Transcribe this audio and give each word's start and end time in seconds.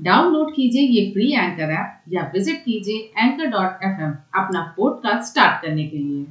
Download 0.00 0.50
कीजिए 0.50 0.82
ये 0.82 1.10
free 1.10 1.30
anchor 1.32 1.70
app 1.72 2.00
या 2.12 2.22
विज़िट 2.22 2.56
कीजिए 2.56 2.96
एंकर 3.18 3.46
डॉट 3.46 3.84
एफ़ 3.84 4.00
अपना 4.38 4.74
पॉडकास्ट 4.76 5.30
स्टार्ट 5.30 5.62
करने 5.62 5.84
के 5.84 5.98
लिए। 5.98 6.26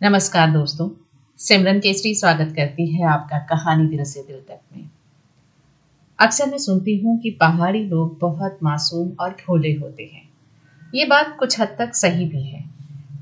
नमस्कार 0.00 0.50
दोस्तों, 0.50 0.88
सिमरन 1.38 1.80
केसरी 1.80 2.14
स्वागत 2.14 2.52
करती 2.56 2.86
है 2.86 3.06
आपका 3.06 3.38
कहानी 3.38 3.86
दिल 3.86 4.04
से 4.04 4.22
दिल 4.22 4.36
तक 4.36 4.60
में। 4.76 4.88
अक्सर 6.18 6.50
मैं 6.50 6.58
सुनती 6.58 6.96
हूँ 6.98 7.18
कि 7.20 7.30
पहाड़ी 7.30 7.84
लोग 7.84 8.18
बहुत 8.18 8.58
मासूम 8.62 9.10
और 9.20 9.30
भोले 9.30 9.72
होते 9.72 10.10
हैं। 10.14 10.28
ये 10.94 11.04
बात 11.04 11.36
कुछ 11.38 11.60
हद 11.60 11.76
तक 11.78 11.94
सही 11.94 12.26
भी 12.26 12.42
है। 12.42 12.64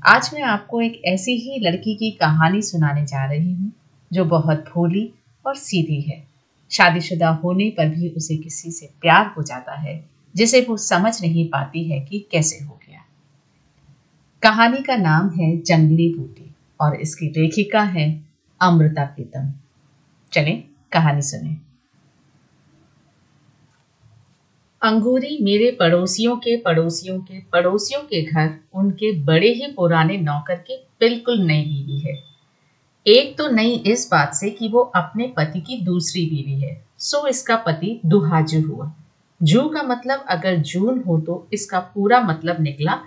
आज 0.07 0.29
मैं 0.33 0.41
आपको 0.41 0.81
एक 0.81 1.01
ऐसी 1.05 1.37
ही 1.37 1.59
लड़की 1.59 1.95
की 1.95 2.11
कहानी 2.11 2.61
सुनाने 2.61 3.05
जा 3.05 3.25
रही 3.25 3.53
हूँ, 3.53 3.71
जो 4.13 4.25
बहुत 4.25 4.65
भोली 4.75 5.11
और 5.45 5.55
सीधी 5.55 6.01
है। 6.01 6.30
शादीशुदा 6.71 7.29
होने 7.29 7.69
पर 7.69 7.89
भी 7.89 8.09
उसे 8.09 8.37
किसी 8.37 8.71
से 8.71 8.89
प्यार 9.01 9.33
हो 9.37 9.43
जाता 9.43 9.75
है, 9.75 10.09
जिसे 10.35 10.61
वो 10.61 10.77
समझ 10.77 11.21
नहीं 11.21 11.47
पाती 11.47 11.83
है 11.83 11.99
कि 12.01 12.27
कैसे 12.31 12.63
हो 12.63 12.79
गया। 12.87 13.05
कहानी 14.43 14.77
का 14.77 14.95
नाम 14.95 15.29
है 15.29 15.57
जंगली 15.57 16.13
बूटी 16.13 16.55
और 16.81 16.95
इसकी 16.95 17.25
लेखिका 17.25 17.81
है 17.81 18.25
अमृता 18.61 19.05
प्रीतम। 19.05 19.53
चले, 20.33 20.51
कहानी 20.91 21.21
सुने। 21.21 21.57
अंगूरी 24.81 25.37
मेरे 25.41 25.71
पड़ोसियों 25.71 26.37
के 26.37 26.57
पड़ोसियों 26.57 27.19
के 27.19 27.39
पड़ोसियों 27.39 28.01
के 28.01 28.21
घर 28.25 28.59
उनके 28.73 29.19
बड़े 29.19 29.47
ही 29.47 29.67
पुराने 29.67 30.17
नौकर 30.17 30.55
की 30.55 30.87
बिल्कुल 30.99 31.41
नई 31.41 31.61
बीवी 31.63 31.99
है। 31.99 32.30
एक 33.05 33.37
तो 33.37 33.47
नहीं 33.47 33.79
इस 33.83 34.07
बात 34.11 34.33
से 34.33 34.49
कि 34.49 34.67
वो 34.67 34.79
अपने 34.95 35.25
पति 35.27 35.59
की 35.59 35.77
दूसरी 35.81 36.25
बीवी 36.25 36.59
है। 36.61 36.83
सो 36.99 37.27
इसका 37.27 37.55
पति 37.55 37.99
दुहाजू 38.05 38.61
हुआ। 38.61 38.91
जू 39.41 39.61
का 39.69 39.83
मतलब 39.83 40.25
अगर 40.29 40.57
जून 40.57 41.01
हो 41.07 41.19
तो 41.19 41.47
इसका 41.53 41.79
पूरा 41.95 42.19
मतलब 42.21 42.61
निकला 42.61 42.97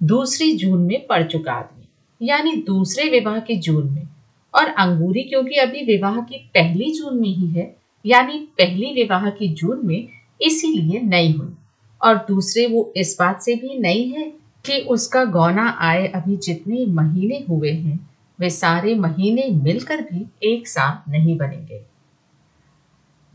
दूसरी 0.00 0.52
जून 0.52 0.80
में 0.80 1.06
पड़ 1.06 1.22
चुका 1.22 1.52
आदमी, 1.52 1.86
यानी 2.20 2.54
दूसरे 2.56 3.08
विवाह 3.10 3.38
के 3.38 3.56
जून 3.56 3.86
में। 3.90 4.08
और 4.54 4.68
अंगूरी 4.68 5.22
क्योंकि 5.22 5.56
अभी 5.56 5.84
विवाह 5.86 6.20
की 6.20 6.38
पहली 6.54 6.90
जून 6.92 7.20
में 7.20 7.28
ही 7.28 7.46
है, 7.48 7.74
यानी 8.04 8.38
पहली 8.58 8.92
विवाह 8.94 9.28
की 9.30 9.48
जून 9.50 9.80
में 9.84 10.08
इसीलिए 10.40 11.00
नई 11.00 11.32
हुई। 11.32 11.54
और 12.00 12.16
दूसरे 12.28 12.66
वो 12.66 12.92
इस 12.96 13.16
बात 13.20 13.42
से 13.42 13.54
भी 13.54 13.78
नई 13.78 14.04
है 14.08 14.32
कि 14.64 14.80
उसका 14.88 15.24
गौना 15.24 15.68
आए 15.80 16.06
अभी 16.06 16.36
जितने 16.36 16.84
महीने 16.86 17.44
हुए 17.48 17.72
हैं 17.72 17.98
वे 18.38 18.50
सारे 18.50 18.94
महीने 18.94 19.48
मिलकर 19.54 20.00
भी 20.02 20.26
एक 20.42 20.68
साथ 20.68 21.08
नहीं 21.10 21.36
बनेंगे। 21.38 21.82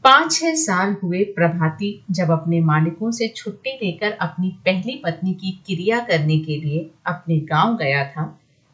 पाँच 0.05 0.31
छह 0.33 0.53
साल 0.55 0.95
हुए 1.03 1.23
प्रभाती 1.35 1.91
जब 2.11 2.31
अपने 2.31 2.59
मालिकों 2.61 3.11
से 3.11 3.27
छुट्टी 3.27 3.71
लेकर 3.75 4.11
अपनी 4.11 4.49
पहली 4.65 4.95
पत्नी 5.05 5.33
की 5.33 5.51
क्रिया 5.65 5.99
करने 5.99 6.37
के 6.39 6.55
लिए 6.57 6.89
अपने 7.05 7.37
गाँव 7.45 7.75
गया 7.77 8.03
था 8.05 8.23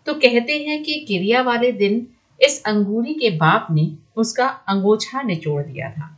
तो 0.08 0.14
कहते 0.14 0.58
हैं 0.60 0.82
कि 0.84 1.00
क्रिया 1.08 1.42
वाले 1.42 1.72
दिन 1.72 2.06
इस 2.40 2.62
अंगूरी 2.66 3.14
के 3.14 3.30
बाप 3.38 3.68
ने 3.72 3.90
उसका 4.18 4.48
अंगोछा 4.68 5.22
निचोड़ 5.22 5.62
दिया 5.64 5.90
था। 5.92 6.10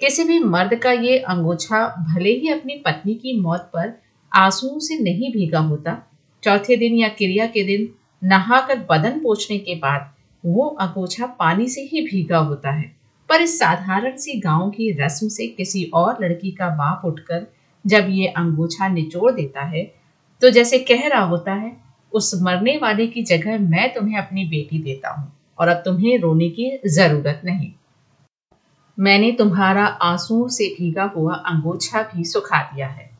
किसी 0.00 0.24
भी 0.24 0.38
मर्द 0.38 0.74
का 0.74 0.92
ये 0.92 1.18
अंगोछा 1.18 1.86
भले 2.08 2.30
ही 2.30 2.48
अपनी 2.48 2.74
पत्नी 2.76 3.14
की 3.14 3.38
मौत 3.40 3.70
पर 3.74 3.92
आंसुओं 4.32 4.78
से 4.78 4.98
नहीं 4.98 5.32
भीगा 5.32 5.60
होता, 5.60 5.96
चौथे 6.42 6.76
दिन 6.76 6.94
या 6.94 7.08
क्रिया 7.08 7.46
के 7.46 7.62
दिन 7.64 7.88
नहाकर 8.22 8.78
बदन 8.90 9.18
पोछने 9.18 9.58
के 9.58 9.74
बाद 9.74 10.10
वो 10.44 10.66
अगोछा 10.80 11.26
पानी 11.38 11.68
से 11.68 11.80
ही 11.82 12.00
भीगा 12.06 12.38
होता 12.38 12.70
है। 12.70 12.90
पर 13.30 13.40
इस 13.40 13.58
साधारण 13.58 14.16
सी 14.16 14.38
गाँव 14.40 14.70
की 14.70 14.90
रस्म 15.00 15.28
से 15.28 15.46
किसी 15.48 15.84
और 15.94 16.24
लड़की 16.24 16.50
का 16.50 16.68
बाप 16.76 17.04
उठकर 17.04 17.46
जब 17.84 18.06
ये 18.10 18.26
अंगोछा 18.28 18.88
निचोड़ 18.88 19.30
देता 19.32 19.64
है 19.66 19.84
तो 20.42 20.50
जैसे 20.50 20.78
कह 20.80 21.06
रहा 21.08 21.22
होता 21.22 21.52
है, 21.52 21.76
उस 22.12 22.34
मरने 22.42 22.76
वाले 22.78 23.06
की 23.06 23.22
जगह 23.24 23.58
मैं 23.60 23.92
तुम्हें 23.94 24.18
अपनी 24.18 24.44
बेटी 24.44 24.78
देता 24.78 25.10
हूँ 25.10 25.32
और 25.58 25.68
अब 25.68 25.82
तुम्हें 25.84 26.18
रोने 26.18 26.48
की 26.50 26.70
ज़रूरत 26.88 27.42
नहीं। 27.44 27.72
मैंने 28.98 29.30
तुम्हारा 29.32 29.84
आंसुओं 29.84 30.48
से 30.48 30.74
भीगा 30.78 31.04
हुआ 31.16 31.34
अंगोछा 31.34 32.02
भी 32.04 32.24
सुखा 32.24 32.62
दिया 32.64 32.88
है। 32.88 33.10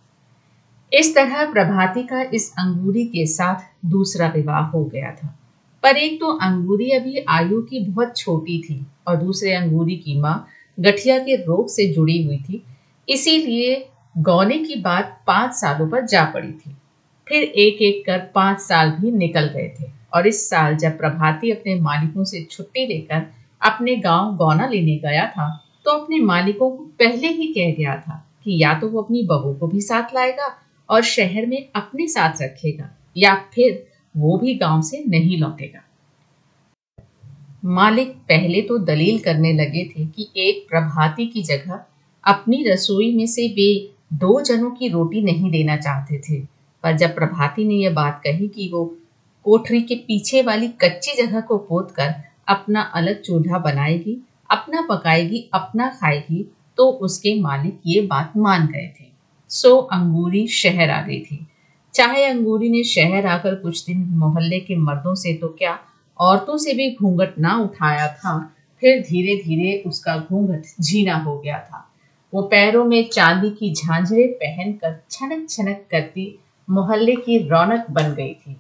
इस 0.93 1.15
तरह 1.15 1.45
प्रभाती 1.53 2.03
का 2.03 2.23
इस 2.35 2.53
अंगूरी 2.59 3.05
के 3.07 3.27
साथ 3.27 3.87
दूसरा 3.87 4.27
विवाह 4.29 4.65
हो 4.67 4.85
गया 4.85 5.11
था। 5.13 5.39
पर 5.83 5.97
एक 5.97 6.21
तो 6.21 6.27
अंगूरी 6.39 6.91
अभी 6.91 7.25
आयु 7.29 7.61
की 7.63 7.81
बहुत 7.85 8.17
छोटी 8.17 8.59
थी 8.63 8.85
और 9.09 9.17
दूसरे 9.17 9.53
अंगूरी 9.55 9.97
की 9.97 10.19
माँ 10.21 10.47
गठिया 10.79 11.19
के 11.19 11.37
रोग 11.37 11.69
से 11.69 11.87
जुड़ी 11.93 12.23
हुई 12.23 12.37
थी। 12.39 12.63
इसीलिए 13.09 13.75
गौने 14.19 14.59
की 14.59 14.75
बात 14.75 15.19
पाँच 15.27 15.55
सालों 15.55 15.89
पर 15.89 16.07
जा 16.07 16.25
पड़ी 16.25 16.53
थी। 16.53 16.77
फिर 17.27 17.43
एक 17.43 17.83
एक 17.83 18.05
कर 18.07 18.19
पाँच 18.35 18.61
साल 18.61 18.91
भी 18.91 19.11
निकल 19.11 19.47
गए 19.47 19.69
थे 19.81 19.91
और 20.15 20.27
इस 20.27 20.49
साल 20.51 20.77
जब 20.77 20.99
प्रभाती 20.99 21.51
अपने 21.51 21.75
मालिकों 21.81 22.25
से 22.25 22.43
छुट्टी 22.51 22.87
लेकर 22.87 23.27
अपने 23.61 23.97
गाँव 23.97 24.35
गौना 24.37 24.67
लेने 24.67 24.97
गया 24.97 25.27
था 25.27 25.49
तो 25.85 25.91
अपने 25.91 26.19
मालिकों 26.21 26.71
को 26.71 26.85
पहले 26.99 27.29
ही 27.29 27.47
कह 27.53 27.73
गया 27.73 27.97
था 27.97 28.25
कि 28.45 28.63
या 28.63 28.75
तो 28.75 28.89
वो 28.89 29.03
अपनी 29.03 29.23
बहू 29.23 29.55
को 29.55 29.67
भी 29.67 29.81
साथ 29.81 30.15
लाएगा 30.15 30.57
और 30.91 31.03
शहर 31.03 31.47
में 31.47 31.69
अपने 31.75 32.07
साथ 32.09 32.43
रखेगा, 32.43 32.91
या 33.17 33.35
फिर 33.55 33.87
वो 34.15 34.37
भी 34.39 34.55
गाँव 34.55 34.83
से 34.83 35.05
नहीं 35.09 35.39
लौटेगा। 35.39 35.83
मालिक 37.65 38.09
पहले 38.29 38.61
तो 38.61 38.79
दलील 38.79 39.19
करने 39.19 39.53
लगे 39.53 39.85
थे 39.87 40.07
कि 40.07 40.29
एक 40.37 40.67
प्रभाती 40.71 41.27
की 41.27 41.43
जगह 41.43 41.85
अपनी 42.25 42.63
रसोई 42.65 43.15
में 43.17 43.27
से 43.27 43.49
वे 43.49 43.69
दो 44.13 44.41
जनों 44.41 44.71
की 44.71 44.89
रोटी 44.89 45.23
नहीं 45.23 45.51
देना 45.51 45.77
चाहते 45.77 46.19
थे। 46.21 46.41
पर 46.85 46.97
जब 46.97 47.15
प्रभाती 47.15 47.65
ने 47.65 47.75
यह 47.75 47.91
बात 47.91 48.21
कही 48.25 48.49
कि 48.49 48.69
वो 48.69 48.85
कोठरी 49.45 49.81
के 49.83 49.95
पीछे 49.97 50.43
वाली 50.43 50.69
कच्ची 50.81 51.17
जगह 51.17 51.41
को 51.41 51.59
पोत 51.59 51.91
कर 51.91 52.15
अपना 52.49 52.81
अलग 52.81 53.21
चूल्हा 53.21 53.59
बनाएगी, 53.59 54.17
अपना 54.51 54.87
पकाएगी, 54.91 55.49
अपना 55.55 55.89
खाएगी 55.91 56.45
तो 56.79 56.91
उसके 56.91 57.41
मालिक 57.41 57.81
ये 57.87 58.01
बात 58.01 58.33
मान 58.37 58.67
गए 58.67 58.89
थे। 59.01 59.12
सो 59.53 59.77
अंगूरी 59.77 60.47
शहर 60.47 60.91
आ 60.91 61.01
गई 61.03 61.21
थी। 61.21 61.47
चाहे 61.95 62.25
अंगूरी 62.25 62.69
ने 62.69 62.83
शहर 62.85 63.27
आकर 63.27 63.55
कुछ 63.55 63.85
दिन 63.87 64.05
मोहल्ले 64.19 64.61
के 64.61 64.77
मर्दों 64.79 65.15
से 65.15 65.35
तो 65.35 65.49
क्या 65.49 65.79
औरतों 66.19 66.57
से 66.59 66.73
भी 66.75 66.91
घूंघट 66.95 67.39
ना 67.39 67.57
उठाया 67.59 68.07
था, 68.09 68.39
फिर 68.83 69.01
धीरे 69.01 69.37
धीरे 69.37 69.83
उसका 69.87 70.17
घूंघट 70.19 70.81
झीना 70.81 71.17
हो 71.17 71.39
गया 71.39 71.59
था। 71.61 71.89
वो 72.33 72.43
पैरों 72.43 72.85
में 72.85 73.09
चांदी 73.09 73.51
की 73.51 73.73
झांझरें 73.75 74.33
पहनकर 74.35 74.97
छनक 75.11 75.49
छनक 75.51 75.85
करती 75.91 76.27
मोहल्ले 76.69 77.15
की 77.17 77.39
रौनक 77.49 77.87
बन 77.91 78.15
गई 78.15 78.33
थी। 78.35 78.57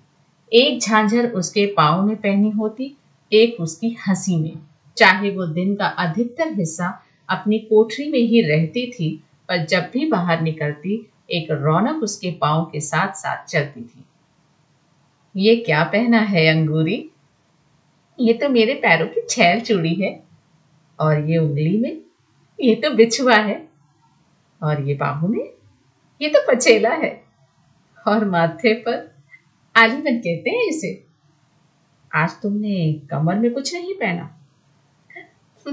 एक 0.52 0.80
झांझर 0.80 1.30
उसके 1.30 1.66
पाँव 1.66 2.06
में 2.06 2.16
पहनी 2.16 2.50
होती, 2.50 2.96
एक 3.32 3.60
उसकी 3.60 3.96
हँसी 4.06 4.36
में। 4.36 4.58
चाहे 4.96 5.30
वो 5.30 5.46
दिन 5.48 5.74
का 5.74 5.86
अधिकतर 5.86 6.52
हिस्सा 6.52 6.88
अपनी 7.28 7.58
कोठरी 7.60 8.10
में 8.10 8.18
ही 8.20 8.40
रहती 8.42 8.86
थी 8.90 9.08
पर 9.52 9.66
जब 9.66 9.90
भी 9.92 10.06
बाहर 10.06 10.40
निकलती, 10.40 11.10
एक 11.30 11.50
रौनक 11.50 12.02
उसके 12.02 12.30
पाओ 12.30 12.70
के 12.70 12.80
साथ 12.80 13.12
साथ 13.12 13.44
चलती 13.44 13.80
थी। 13.80 14.04
ये 15.36 15.56
क्या 15.56 15.84
पहना 15.84 16.18
है, 16.18 16.46
अंगूरी? 16.46 17.10
ये 18.20 18.32
तो 18.32 18.48
मेरे 18.48 18.74
पैरों 18.74 19.06
की 19.06 19.26
छैल 19.30 19.60
चूड़ी 19.60 19.94
है। 19.94 20.24
और 21.00 21.30
ये 21.30 21.38
उंगली 21.38 21.80
में? 21.80 22.02
ये 22.60 22.74
तो 22.74 22.90
बिछुआ 22.90 23.36
है। 23.36 23.68
और 24.62 24.82
ये 24.82 24.94
बाहू 24.94 25.28
में? 25.28 25.52
ये 26.22 26.28
तो 26.28 26.52
पचेला 26.52 26.90
है। 26.90 27.24
और 28.08 28.24
माथे 28.24 28.74
पर? 28.74 29.16
आलीवन 29.76 30.18
कहते 30.18 30.50
हैं 30.50 30.68
इसे। 30.68 31.06
आज 32.14 32.30
तुमने 32.42 32.92
कमर 33.10 33.34
में 33.34 33.54
कुछ 33.54 33.74
नहीं 33.74 33.94
पहना। 33.94 34.38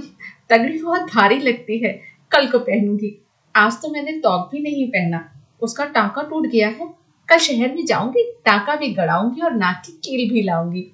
तगड़ी 0.50 0.82
बहुत 0.84 1.02
भारी 1.02 1.40
लगती 1.40 1.78
है। 1.78 2.02
कल 2.32 2.48
को 2.48 2.60
पहनूँगी। 2.60 3.26
आज 3.60 3.74
तो 3.74 3.90
मैंने 3.92 4.12
तौक 4.20 4.50
भी 4.52 4.60
नहीं 4.60 4.88
पहना। 4.88 5.20
उसका 5.62 5.86
टाका 5.86 6.22
टूट 6.24 6.46
गया 6.48 6.68
है। 6.68 6.88
कल 7.30 7.38
शहर 7.38 7.74
में 7.76 7.86
जाऊँगी, 7.86 8.24
टाका 8.46 8.76
भी 8.76 8.88
गड़ाऊँगी 8.94 9.42
और 9.42 9.54
नाक 9.54 9.82
की 9.86 9.92
कील 10.04 10.30
भी 10.30 10.42
लाऊँगी। 10.42 10.86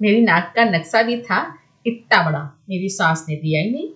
मेरी 0.00 0.20
नाक 0.20 0.52
का 0.56 0.64
नक्शा 0.64 1.02
भी 1.02 1.20
था, 1.20 1.40
इतना 1.86 2.22
बड़ा। 2.22 2.40
मेरी 2.68 2.88
सास 2.88 3.24
ने 3.28 3.36
दिया 3.36 3.60
ही 3.62 3.70
नहीं। 3.70 3.88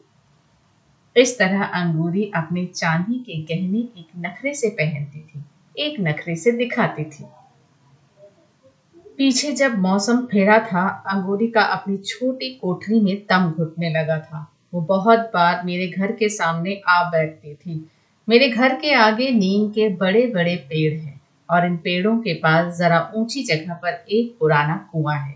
इस 1.17 1.39
तरह 1.39 1.63
अंगूरी 1.65 2.31
अपने 2.35 2.65
चांदी 2.67 3.19
के 3.19 3.41
गहने 3.45 3.79
एक 3.79 4.09
नखरे 4.17 4.55
से 4.55 4.69
पहनती 4.71 5.21
थी, 5.21 5.43
एक 5.77 5.97
नखरे 6.01 6.37
से 6.37 6.53
दिखाती 6.53 7.05
थी। 7.05 7.25
पीछे 9.17 9.53
जब 9.53 9.79
मौसम 9.79 10.21
फेरा 10.27 10.59
था, 10.59 10.87
अंगूरी 11.09 11.47
का 11.47 11.63
अपनी 11.63 11.97
छोटी 11.97 12.51
कोठरी 12.55 13.01
में 13.01 13.17
दम 13.31 13.51
घुटने 13.51 13.91
लगा 13.91 14.19
था। 14.19 14.47
वो 14.75 14.81
बहुत 14.81 15.19
बार 15.35 15.63
मेरे 15.65 15.87
घर 15.89 16.13
के 16.13 16.29
सामने 16.29 16.81
आ 16.89 17.03
बैठती 17.11 17.55
थी। 17.55 17.79
मेरे 18.31 18.49
घर 18.49 18.75
के 18.75 18.93
आगे 18.95 19.31
नीम 19.31 19.67
के 19.69 19.89
बड़े 19.89 20.27
बड़े 20.27 20.55
पेड़ 20.69 20.93
हैं 20.95 21.21
और 21.49 21.65
इन 21.67 21.77
पेड़ों 21.77 22.17
के 22.19 22.35
पास 22.35 22.77
जरा 22.79 23.01
ऊँची 23.17 23.43
जगह 23.43 23.75
पर 23.75 24.05
एक 24.11 24.37
पुराना 24.41 24.77
कुआँ 24.93 25.17
है। 25.19 25.35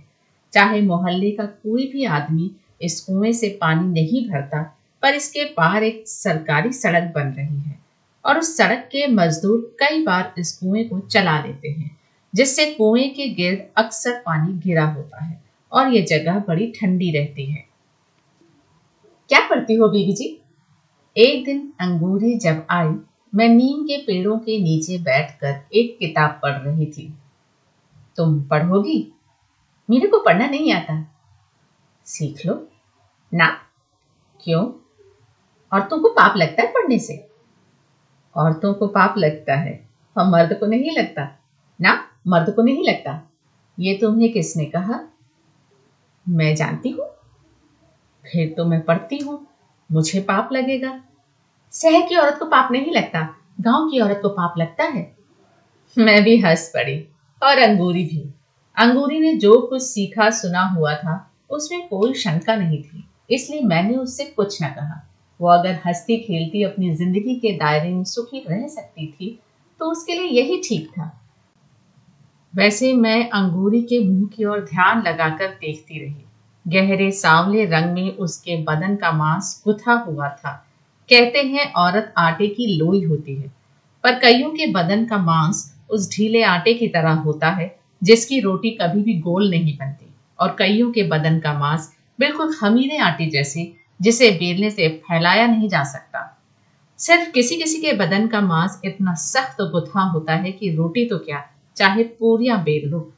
चाहे 0.52 0.80
मोहल्ले 0.80 1.30
का 1.30 1.44
कोई 1.44 1.86
भी 1.92 2.04
आदमी 2.04 2.50
इस 2.82 3.00
कुएँ 3.00 3.32
से 3.32 3.48
पानी 3.60 3.88
नहीं 3.92 4.28
भरता, 4.28 4.62
पर 5.02 5.14
इसके 5.14 5.44
बाहर 5.44 5.84
एक 5.84 6.04
सरकारी 6.08 6.72
सड़क 6.72 7.12
बन 7.14 7.32
रही 7.32 7.58
है 7.58 7.78
और 8.24 8.38
उस 8.38 8.56
सड़क 8.56 8.88
के 8.92 9.06
मजदूर 9.06 9.76
कई 9.80 10.02
बार 10.04 10.32
इस 10.38 10.56
कुएँ 10.58 10.84
को 10.84 11.00
चला 11.00 11.38
लेते 11.44 11.68
हैं, 11.68 11.90
जिससे 12.34 12.70
कुएँ 12.74 13.08
के 13.08 13.28
गिर्द 13.34 13.66
अक्सर 13.76 14.22
पानी 14.26 14.52
गिरा 14.58 14.84
होता 14.84 15.24
है 15.24 15.42
और 15.72 15.92
ये 15.94 16.02
जगह 16.02 16.38
बड़ी 16.38 16.72
ठंडी 16.80 17.10
रहती 17.18 17.50
है। 17.50 17.64
क्या 19.28 19.40
पढ़ती 19.40 19.74
हो 19.74 19.88
बीबी 19.88 20.12
जी? 20.12 20.40
एक 21.16 21.44
दिन 21.44 21.72
अंगूरी 21.80 22.38
जब 22.38 22.66
आई, 22.70 22.88
मैं 23.34 23.48
नीम 23.48 23.84
के 23.84 23.98
पेड़ों 23.98 24.38
के 24.38 24.60
नीचे 24.60 24.98
बैठकर 24.98 25.60
एक 25.72 25.98
किताब 25.98 26.40
पढ़ 26.42 26.52
रही 26.52 26.86
थी। 26.86 27.14
तुम 28.16 28.42
पढ़ोगी? 28.42 29.12
मेरे 29.90 30.08
को 30.08 30.18
पढ़ना 30.18 30.46
नहीं 30.46 30.72
आता। 30.72 31.06
सीख 32.04 32.46
लो। 32.46 32.68
ना। 33.34 33.46
क्यों? 34.44 34.64
औरतों 35.72 36.02
को 36.02 36.08
पाप 36.08 36.36
लगता 36.36 36.62
है 36.62 36.68
पढ़ने 36.68 36.98
से। 36.98 37.30
औरतों 38.36 38.74
को 38.74 38.86
पाप 38.86 39.14
लगता 39.18 39.54
है। 39.54 39.88
और 40.16 40.26
मर्द 40.26 40.58
को 40.60 40.66
नहीं 40.66 40.90
लगता। 40.98 41.44
ना, 41.80 42.08
मर्द 42.26 42.54
को 42.54 42.62
नहीं 42.62 42.84
लगता। 42.88 43.30
ये 43.80 43.98
तुम्हें 44.00 44.32
किसने 44.32 44.64
कहा? 44.64 45.00
मैं 46.28 46.54
जानती 46.54 46.90
हूँ। 46.90 47.06
फिर 48.32 48.54
तो 48.56 48.64
मैं 48.64 48.84
पढ़ती 48.84 49.18
हूँ। 49.18 49.46
मुझे 49.90 50.20
पाप 50.22 50.48
लगेगा। 50.52 50.90
शहर 51.72 52.06
की 52.08 52.16
औरत 52.16 52.38
को 52.38 52.44
पाप 52.46 52.72
नहीं 52.72 52.92
लगता 52.92 53.20
गाँव 53.60 53.88
की 53.90 54.00
औरत 54.00 54.20
को 54.22 54.28
पाप 54.30 54.54
लगता 54.58 54.84
है। 54.86 55.02
मैं 55.96 56.22
भी 56.24 56.36
हंस 56.38 56.70
पड़ी 56.74 56.96
और 57.42 57.58
अंगूरी 57.60 58.04
भी। 58.04 58.22
अंगूरी 58.76 59.18
ने 59.20 59.34
जो 59.36 59.60
कुछ 59.60 59.82
सीखा 59.82 60.28
सुना 60.32 60.62
हुआ 60.68 60.94
था 60.96 61.18
उसमें 61.50 61.86
कोई 61.88 62.14
शंका 62.14 62.56
नहीं 62.56 62.82
थी 62.82 63.04
इसलिए 63.30 63.60
मैंने 63.62 63.96
उससे 63.96 64.24
कुछ 64.26 64.62
न 64.62 64.66
कहा। 64.68 65.00
वो 65.40 65.48
अगर 65.50 65.78
हंसती 65.86 66.16
खेलती 66.18 66.62
अपनी 66.62 66.94
ज़िंदगी 66.96 67.34
के 67.36 67.52
दायरे 67.56 67.90
में 67.90 68.04
सुखी 68.04 68.44
रह 68.48 68.66
सकती 68.68 69.06
थी 69.08 69.38
तो 69.80 69.90
उसके 69.90 70.14
लिए 70.14 70.28
यही 70.32 70.60
ठीक 70.64 70.88
था। 70.88 71.10
वैसे 72.54 72.92
मैं 72.94 73.30
अंगूरी 73.30 73.82
के 73.82 73.98
मुँह 74.00 74.28
की 74.28 74.44
ओर 74.44 74.60
ध्यान 74.64 75.02
लगाकर 75.02 75.48
देखती 75.50 75.98
रही। 76.00 76.23
गहरे 76.66 77.10
सांवले 77.12 77.64
रंग 77.64 77.94
में 77.94 78.16
उसके 78.16 78.56
बदन 78.62 78.96
का 78.96 79.10
मांस 79.12 79.62
गुथा 79.64 79.92
हुआ 80.00 80.28
था। 80.28 80.52
कहते 81.08 81.38
हैं 81.38 81.72
औरत 81.72 82.12
आटे 82.18 82.46
की 82.48 82.66
लोई 82.76 83.02
होती 83.04 83.34
है, 83.34 83.48
पर 84.04 84.18
कईयों 84.18 84.50
के 84.50 84.66
बदन 84.72 85.04
का 85.04 85.18
मांस 85.18 85.70
उस 85.90 86.10
ढीले 86.10 86.42
आटे 86.42 86.74
की 86.74 86.88
तरह 86.88 87.14
होता 87.20 87.50
है, 87.50 87.74
जिसकी 88.02 88.40
रोटी 88.40 88.70
कभी 88.70 89.02
भी 89.02 89.18
गोल 89.20 89.50
नहीं 89.50 89.76
बनती, 89.78 90.06
और 90.38 90.56
कईयों 90.58 90.90
के 90.92 91.02
बदन 91.02 91.38
का 91.38 91.52
मांस 91.58 91.92
बिल्कुल 92.18 92.54
खमीरे 92.54 92.98
आटे 92.98 93.26
जैसे, 93.26 93.72
जिसे 94.00 94.30
बेलने 94.30 94.70
से 94.70 94.88
फैलाया 95.04 95.46
नहीं 95.46 95.68
जा 95.68 95.82
सकता। 95.84 96.30
सिर्फ़ 96.98 97.30
किसी 97.30 97.56
किसी 97.56 97.80
के 97.80 97.92
बदन 97.92 98.26
का 98.26 98.40
मांस 98.40 98.80
इतना 98.84 99.14
सख्त 99.14 99.62
गुथा 99.62 100.00
होता 100.00 100.34
है 100.34 100.52
कि 100.52 100.70
रोटी 100.70 101.04
तो 101.04 101.18
क्या, 101.18 101.44
चाहे 101.76 102.02
पूरियाँ 102.02 102.62
बेल 102.62 102.88
लो। 102.88 103.12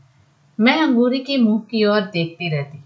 मैं 0.58 0.80
अंगूरी 0.82 1.18
के 1.18 1.36
मुँह 1.36 1.60
की 1.70 1.84
ओर 1.84 2.00
देखती 2.00 2.48
रहती 2.48 2.78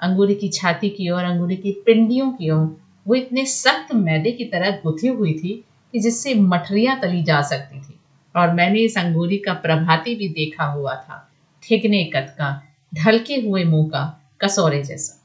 अंगूरी 0.00 0.34
की 0.34 0.48
छाती 0.48 0.88
की 0.88 1.10
ओर, 1.10 1.22
अंगूरी 1.24 1.56
की 1.56 1.72
पिंडियों 1.86 2.30
की 2.30 2.50
ओर, 2.50 2.76
वो 3.06 3.14
इतने 3.14 3.44
सख्त 3.46 3.94
मैदे 3.94 4.30
की 4.30 4.44
तरह 4.44 4.70
गुथी 4.84 5.08
हुई 5.08 5.32
थी 5.32 5.64
कि 5.94 5.98
जिससे 5.98 6.34
मठरियाँ 6.34 6.98
तली 7.00 7.22
जा 7.22 7.40
सकती 7.42 7.80
थी। 7.80 7.98
और 8.34 8.52
मैंने 8.52 8.80
इस 8.80 8.98
अंगूरी 8.98 9.36
का 9.38 9.52
प्रभाती 9.52 10.14
भी 10.14 10.28
देखा 10.28 10.64
हुआ 10.64 10.94
था 10.94 11.22
ठिकने 11.62 12.04
कद 12.04 12.34
का, 12.38 12.62
ढलके 12.92 13.34
हुए 13.34 13.64
मुँह 13.64 13.88
का, 13.88 14.04
कसौरे 14.44 14.82
जैसा। 14.82 15.22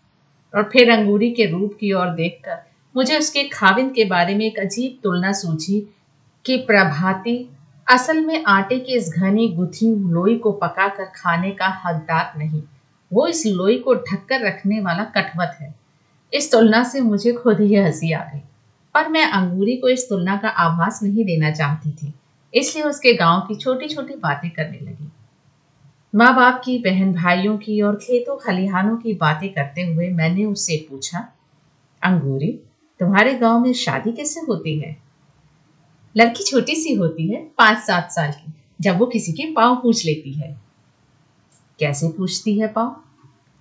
और 0.54 0.70
फिर 0.74 0.90
अंगूरी 0.92 1.32
के 1.32 1.46
रूप 1.46 1.78
की 1.80 1.92
ओर 1.94 2.10
देखकर 2.10 2.58
मुझे 2.96 3.18
उसके 3.18 3.44
खाविंद 3.44 3.92
के 3.94 4.06
बारे 4.06 4.36
में 4.36 4.46
एक 4.46 4.60
अजीब 4.60 5.00
तुलना 5.04 5.32
सूझी 5.32 5.80
कि 6.46 6.58
प्रभाती 6.58 7.38
असल 7.88 8.20
में 8.26 8.44
आटे 8.48 8.80
की 8.80 8.96
इस 8.96 9.10
घनी 9.18 9.48
गुथी 9.48 9.90
लोई 10.12 10.36
को 10.36 10.52
पकाकर 10.52 11.06
खाने 11.06 11.52
का 11.52 11.68
हकदार 11.86 12.34
नहीं 12.38 12.62
वो 13.12 13.28
इस 13.28 13.46
लोई 13.46 13.78
को 13.78 13.94
ढककर 13.96 14.46
रखने 14.48 14.80
वाला 14.82 15.04
कटवत 15.16 15.58
है। 15.62 15.74
इस 16.34 16.52
तुलना 16.52 16.84
से 16.84 17.02
मुझे 17.02 17.34
खुद 17.34 17.60
ही 17.62 17.76
हँसी 17.76 18.12
आ 18.12 18.24
गई। 18.24 18.42
पर 18.96 19.08
मैं 19.10 19.26
अंगूरी 19.26 19.76
को 19.78 19.90
इस 19.90 20.08
तुलना 20.10 20.36
का 20.38 20.50
आभास 20.50 21.00
नहीं 21.04 21.26
देना 21.26 21.52
चाहती 21.52 21.92
थी, 21.92 22.14
इसलिए 22.54 22.84
उसके 22.84 23.14
गाँव 23.14 23.42
की 23.42 23.56
छोटी 23.56 23.88
छोटी 23.88 24.16
बातें 24.16 24.50
करने 24.50 24.80
लगी। 24.80 25.12
माँ 26.14 26.34
बाप 26.36 26.62
की 26.66 26.78
बहन 26.80 27.14
भाइयों 27.14 27.58
की 27.58 27.82
और 27.82 27.96
खेतों 27.96 28.38
खलिहानों 28.38 28.96
की 28.98 29.14
बातें 29.14 29.48
करते 29.50 29.82
हुए 29.84 30.10
मैंने 30.10 30.46
उससे 30.46 30.86
पूछा, 30.90 31.28
अंगूरी, 32.02 32.52
तुम्हारे 33.00 33.34
गाँव 33.34 33.60
में 33.60 33.74
शादी 33.74 34.12
कैसे 34.12 34.40
होती 34.40 34.78
है? 34.80 34.96
लड़की 36.16 36.44
छोटी 36.44 36.76
सी 36.76 36.94
होती 36.94 37.28
है 37.28 37.42
पाँच 37.58 37.78
सात 37.78 38.12
साल 38.12 38.32
की, 38.32 38.54
जब 38.82 38.98
वो 38.98 39.06
किसी 39.06 39.34
के 39.34 39.52
पाँव 39.54 39.76
पूछ 39.76 40.06
लेती 40.06 40.34
है। 40.34 40.56
कैसे 41.82 42.08
पूछती 42.08 42.60
है 42.60 42.68
पाँव? 42.68 43.02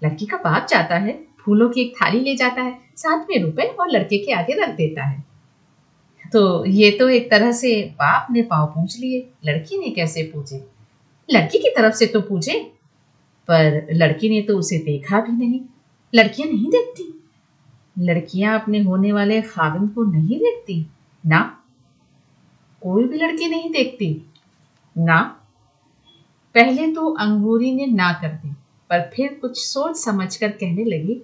लड़की 0.04 0.26
का 0.26 0.36
बाप 0.36 0.66
जाता 0.70 0.96
है, 0.96 1.24
फूलों 1.38 1.68
की 1.68 1.80
एक 1.80 1.94
थाली 1.96 2.20
ले 2.20 2.36
जाता 2.36 2.62
है, 2.62 2.78
साथ 2.96 3.26
में 3.30 3.42
रुपए 3.42 3.62
और 3.62 3.88
लड़के 3.90 4.18
के 4.18 4.32
आगे 4.32 4.62
रख 4.62 4.68
देता 4.68 5.04
है। 5.04 5.24
तो 6.32 6.64
ये 6.64 6.90
तो 6.90 7.08
एक 7.08 7.30
तरह 7.30 7.52
से 7.52 7.82
बाप 7.94 8.28
ने 8.30 8.42
पाँव 8.42 8.66
पूछ 8.66 9.00
लिए, 9.00 9.30
लड़की 9.44 9.78
ने 9.78 9.90
कैसे 9.90 10.22
पूछे? 10.22 10.64
लड़की 11.30 11.58
की 11.58 11.70
तरफ़ 11.70 11.94
से 11.94 12.06
तो 12.06 12.20
पूछे, 12.20 12.72
पर 13.48 13.86
लड़की 13.92 14.28
ने 14.28 14.42
तो 14.42 14.58
उसे 14.58 14.78
देखा 14.78 15.20
भी 15.20 15.32
नहीं। 15.32 15.60
लड़कियाँ 16.14 16.48
नहीं 16.48 16.66
देखती। 16.66 17.30
लड़कियाँ 17.98 18.60
अपने 18.60 18.82
होने 18.82 19.12
वाले 19.12 19.42
खाविन 19.42 19.88
को 19.88 20.04
नहीं 20.04 20.38
देखती, 20.38 20.86
ना। 21.26 21.60
कोई 22.82 23.04
भी 23.04 23.18
लड़की 23.18 23.48
नहीं 23.48 23.70
देखती, 23.70 24.30
ना। 24.98 25.39
पहले 26.54 26.92
तो 26.92 27.06
अंगूरी 27.06 27.74
ने 27.74 27.86
ना 27.86 28.12
कर 28.12 28.28
दी, 28.28 28.50
पर 28.90 29.10
फिर 29.14 29.38
कुछ 29.40 29.58
सोच 29.58 29.96
समझकर 29.96 30.48
कहने 30.48 30.84
लगी, 30.84 31.22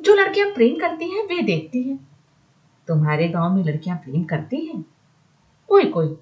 जो 0.00 0.14
लड़कियाँ 0.14 0.48
प्रेम 0.50 0.76
करती 0.80 1.10
हैं, 1.10 1.24
वे 1.24 1.42
देखती 1.42 1.82
हैं। 1.82 2.08
तुम्हारे 2.88 3.28
गाँव 3.28 3.56
में 3.56 3.64
लड़कियाँ 3.64 3.96
प्रेम 3.96 4.24
करती 4.24 4.66
हैं? 4.66 4.84
कोई 5.68 5.84
कोई। 5.84 6.16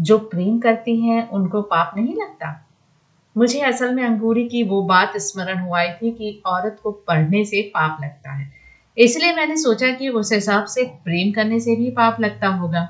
जो 0.00 0.18
प्रेम 0.18 0.58
करती 0.58 1.00
हैं, 1.00 1.28
उनको 1.28 1.62
पाप 1.62 1.92
नहीं 1.96 2.14
लगता? 2.14 2.66
मुझे 3.36 3.60
असल 3.60 3.94
में 3.94 4.04
अंगूरी 4.04 4.48
की 4.48 4.62
वो 4.62 4.82
बात 4.82 5.16
स्मरण 5.16 5.58
हुआ 5.58 5.84
थी 5.84 6.10
कि 6.10 6.42
औरत 6.46 6.80
को 6.82 6.90
पढ़ने 6.92 7.44
से 7.44 7.62
पाप 7.62 7.98
लगता 8.02 8.32
है। 8.32 8.52
इसलिए 8.98 9.32
मैंने 9.32 9.56
सोचा 9.56 9.90
कि 9.90 10.08
उस 10.08 10.32
हिसाब 10.32 10.64
से 10.64 10.84
प्रेम 10.84 11.32
करने 11.32 11.60
से 11.60 11.76
भी 11.76 11.90
पाप 11.90 12.20
लगता 12.20 12.48
होगा। 12.48 12.82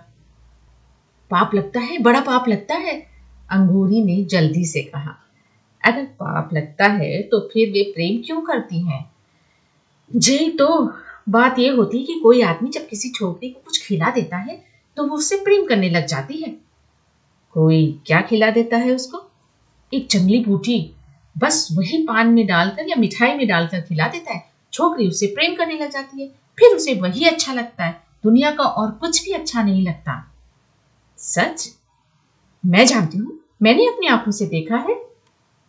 पाप 1.30 1.54
लगता 1.54 1.80
है? 1.80 1.98
बड़ा 1.98 2.20
पाप 2.20 2.48
लगता 2.48 2.74
है? 2.74 3.09
अंगूरी 3.50 4.02
ने 4.04 4.22
जल्दी 4.24 4.64
से 4.64 4.82
कहा, 4.84 5.16
अगर 5.84 6.04
पाप 6.20 6.52
लगता 6.54 6.86
है 6.92 7.22
तो 7.22 7.40
फिर 7.52 7.70
वे 7.72 7.82
प्रेम 7.94 8.22
क्यों 8.26 8.40
करती 8.40 8.80
हैं? 8.80 9.04
जी 10.10 10.48
तो 10.50 10.68
बात 11.28 11.58
यह 11.58 11.74
होती 11.74 11.98
है 11.98 12.04
कि 12.04 12.18
कोई 12.22 12.40
आदमी 12.42 12.70
जब 12.70 12.86
किसी 12.88 13.08
छोकरी 13.10 13.50
को 13.50 13.60
कुछ 13.60 13.86
खिला 13.86 14.10
देता 14.10 14.36
है 14.36 14.62
तो 14.96 15.06
वो 15.06 15.16
उससे 15.16 15.36
प्रेम 15.36 15.66
करने 15.66 15.90
लग 15.90 16.06
जाती 16.06 16.36
है। 16.36 16.48
कोई 17.54 18.00
क्या 18.06 18.20
खिला 18.20 18.50
देता 18.50 18.76
है 18.76 18.94
उसको? 18.94 19.22
एक 19.92 20.08
जंगली 20.10 20.44
बूटी, 20.44 20.78
बस 21.36 21.68
वही 21.72 22.02
पान 22.02 22.28
में 22.28 22.46
डालकर 22.46 22.88
या 22.88 22.96
मिठाई 22.96 23.34
में 23.34 23.46
डालकर 23.48 23.80
खिला 23.80 24.08
देता 24.08 24.32
है। 24.32 24.44
छोकरी 24.72 25.08
उसे 25.08 25.26
प्रेम 25.26 25.54
करने 25.56 25.78
लग 25.78 25.90
जाती 25.90 26.22
है, 26.22 26.28
फिर 26.58 26.76
उसे 26.76 26.94
वही 26.94 27.24
अच्छा 27.24 27.52
लगता 27.52 27.84
है। 27.84 28.00
दुनिया 28.24 28.50
का 28.50 28.64
और 28.64 28.90
कुछ 28.92 29.24
भी 29.24 29.32
अच्छा 29.32 29.62
नहीं 29.62 29.86
लगता। 29.86 30.22
सच? 31.18 31.68
मैं 32.64 32.86
जानती 32.86 33.18
हूँ। 33.18 33.39
मैंने 33.62 33.86
अपनी 33.86 34.06
आँखों 34.06 34.32
से 34.32 34.46
देखा 34.46 34.76
है। 34.76 34.94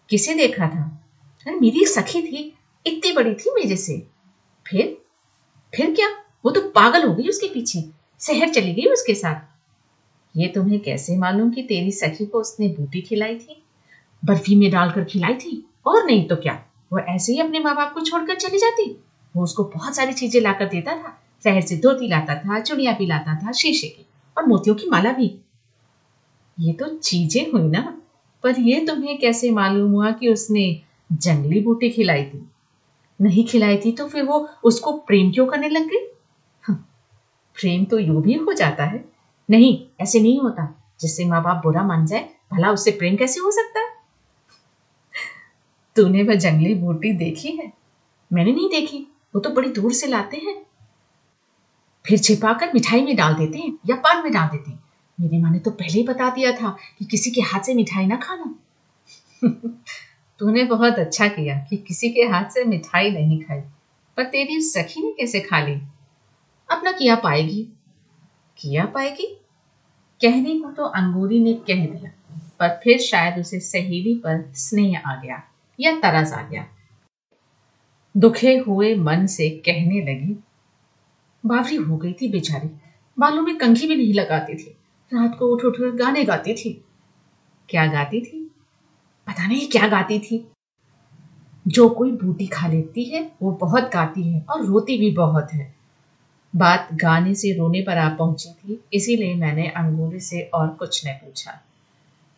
किसे 0.09 0.33
देखा 0.33 0.67
था? 0.67 1.05
अरे, 1.47 1.55
मेरी 1.55 1.85
सखी 1.85 2.21
थी, 2.21 2.55
इतनी 2.85 3.11
बड़ी 3.11 3.33
थी 3.35 3.51
मेरे 3.55 3.75
से। 3.75 4.07
फिर? 4.67 4.97
फिर 5.75 5.95
क्या? 5.95 6.07
वो 6.45 6.51
तो 6.51 6.61
पागल 6.61 7.03
हो 7.03 7.13
गई 7.13 7.23
उसके 7.23 7.47
पीछे, 7.53 7.81
शहर 8.19 8.49
चली 8.49 8.73
गई 8.73 8.85
उसके 8.85 9.15
साथ। 9.15 9.41
ये 10.37 10.47
तुम्हें 10.47 10.79
कैसे 10.79 11.17
मालूम 11.17 11.51
कि 11.51 11.63
तेरी 11.63 11.91
सखी 11.91 12.25
को 12.25 12.39
उसने 12.39 12.67
बूटी 12.67 13.01
खिलाई 13.01 13.35
थी? 13.35 13.63
बर्फ़ी 14.25 14.55
में 14.55 14.71
डालकर 14.71 15.03
खिलाई 15.03 15.33
थी? 15.33 15.69
और 15.85 16.05
नहीं 16.05 16.27
तो 16.27 16.35
क्या? 16.35 16.65
वो 16.93 16.99
ऐसे 16.99 17.33
ही 17.33 17.39
अपने 17.39 17.59
माँ 17.59 17.75
बाप 17.75 17.93
को 17.93 18.01
छोड़कर 18.01 18.35
चली 18.35 18.57
जाती? 18.57 19.03
वो 19.35 19.43
उसको 19.43 19.63
बहुत 19.63 19.95
सारी 19.95 20.13
चीज़ें 20.13 20.41
लाकर 20.41 20.65
देता 20.65 20.95
था। 20.95 21.23
शहर 21.43 21.61
से 21.61 21.77
धोती 21.77 22.07
लाता 22.07 22.35
था, 22.35 22.59
चुड़िया 22.59 22.91
भी 22.93 23.05
लाता 23.05 23.35
था, 23.35 23.51
शीशे 23.51 23.87
की 23.87 24.05
और 24.37 24.45
मोतियों 24.45 24.75
की 24.75 24.89
माला 24.89 25.11
भी। 25.11 25.39
ये 26.59 26.73
तो 26.73 26.97
चीज़ें 26.97 27.51
हुई 27.51 27.63
ना। 27.63 28.01
पर 28.43 28.59
ये 28.59 28.85
तुम्हें 28.85 29.19
कैसे 29.19 29.51
मालूम 29.51 29.91
हुआ 29.91 30.11
कि 30.11 30.33
उसने 30.33 30.81
जंगली 31.11 31.59
बूटी 31.59 31.89
खिलाई 31.89 32.23
थी? 32.23 32.51
नहीं 33.21 33.45
खिलाई 33.45 33.77
थी 33.77 33.91
तो 33.91 34.07
फिर 34.07 34.23
वो 34.23 34.49
उसको 34.63 34.91
प्रेम 34.91 35.31
क्यों 35.31 35.47
करने 35.47 35.69
लग 35.69 35.85
गई? 35.85 36.15
हाँ, 36.61 36.89
प्रेम 37.55 37.85
तो 37.85 37.99
यूँ 37.99 38.21
भी 38.21 38.33
हो 38.33 38.53
जाता 38.53 38.83
है। 38.83 39.05
नहीं 39.49 39.85
ऐसे 40.01 40.19
नहीं 40.19 40.39
होता। 40.39 40.83
जिससे 40.99 41.25
माँ 41.25 41.43
बाप 41.43 41.63
बुरा 41.63 41.83
मान 41.83 42.05
जाए 42.05 42.29
भला 42.53 42.71
उससे 42.71 42.91
प्रेम 42.91 43.15
कैसे 43.15 43.39
हो 43.39 43.51
सकता 43.51 43.79
है? 43.79 43.89
तूने 45.95 46.23
वह 46.23 46.35
जंगली 46.35 46.75
बूटी 46.75 47.13
देखी 47.13 47.49
है? 47.49 47.73
मैंने 48.33 48.51
नहीं 48.51 48.69
देखी। 48.69 49.07
वो 49.35 49.41
तो 49.41 49.49
बड़ी 49.49 49.69
दूर 49.69 49.93
से 49.93 50.07
लाते 50.07 50.37
हैं। 50.37 50.65
फिर 52.07 52.19
छिपाकर 52.19 52.73
मिठाई 52.73 53.01
में 53.01 53.15
डाल 53.15 53.33
देते 53.33 53.57
हैं 53.57 53.77
या 53.89 53.95
पान 53.95 54.23
में 54.23 54.33
डाल 54.33 54.49
देते 54.49 54.71
हैं। 54.71 54.80
मेरी 55.19 55.37
माँ 55.37 55.51
ने 55.51 55.59
तो 55.59 55.71
पहले 55.71 55.93
ही 55.93 56.03
बता 56.03 56.29
दिया 56.29 56.51
था 56.51 56.77
कि 56.99 57.05
किसी 57.05 57.31
के 57.31 57.41
हाथ 57.41 57.61
से 57.61 57.73
मिठाई 57.73 58.05
ना 58.05 58.15
खाना। 58.15 58.55
तूने 60.39 60.63
बहुत 60.63 60.93
अच्छा 60.93 61.27
किया 61.27 61.57
कि 61.69 61.77
किसी 61.77 62.09
के 62.09 62.21
हाथ 62.21 62.49
से 62.49 62.63
मिठाई 62.63 63.11
नहीं 63.11 63.43
खाई, 63.43 63.59
पर 64.17 64.23
तेरी 64.23 64.61
सखी 64.61 65.01
ने 65.01 65.11
कैसे 65.11 65.39
खा 65.39 65.65
ली? 65.65 65.73
अपना 66.71 66.91
किया 66.91 67.15
पाएगी? 67.15 67.67
किया 68.57 68.85
पाएगी? 68.85 69.37
कहने 70.21 70.59
को 70.59 70.71
तो 70.71 70.83
अंगूरी 70.83 71.39
ने 71.39 71.53
कह 71.53 71.85
दिया, 71.85 72.11
पर 72.59 72.69
फिर 72.83 72.99
शायद 72.99 73.39
उसे 73.39 73.59
सहेली 73.59 74.15
पर 74.15 74.51
स्नेह 74.55 74.99
आ 74.99 75.21
गया 75.21 75.43
या 75.79 75.91
तरस 75.91 76.33
आ 76.33 76.41
गया। 76.41 76.67
दुखे 78.17 78.57
हुए 78.57 78.95
मन 78.95 79.25
से 79.27 79.49
कहने 79.49 80.01
लगी, 80.01 80.43
बावरी 81.45 81.75
हो 81.75 81.97
गई 81.97 82.13
थी 82.13 82.29
बेचारी, 82.29 82.69
बालों 83.19 83.41
में 83.41 83.57
कंघी 83.57 83.87
भी 83.87 83.95
नहीं 83.95 84.13
लगाती 84.13 84.55
थी। 84.55 84.77
रात 85.13 85.37
को 85.39 85.47
उठ 85.47 85.65
उठ 85.65 85.95
गाने 85.95 86.23
गाती 86.23 86.53
थी। 86.53 86.85
क्या 87.69 87.87
गाती 87.87 88.21
थी? 88.21 88.51
पता 89.27 89.47
नहीं 89.47 89.67
क्या 89.67 89.87
गाती 89.87 90.19
थी। 90.19 90.47
जो 91.67 91.89
कोई 91.89 92.11
बूटी 92.11 92.47
खा 92.47 92.67
लेती 92.67 93.03
है, 93.03 93.31
वो 93.41 93.51
बहुत 93.51 93.83
गाती 93.83 94.23
है 94.23 94.45
और 94.49 94.65
रोती 94.65 94.97
भी 94.97 95.11
बहुत 95.11 95.47
है। 95.53 95.75
बात 96.55 96.89
गाने 96.93 97.35
से 97.35 97.53
रोने 97.53 97.81
पर 97.81 97.97
आ 97.97 98.09
पहुँची 98.09 98.49
थी, 98.49 98.83
इसीलिए 98.93 99.35
मैंने 99.35 99.67
अंगूरी 99.67 100.19
से 100.19 100.41
और 100.41 100.67
कुछ 100.67 101.05
नहीं 101.05 101.15
पूछा। 101.15 101.61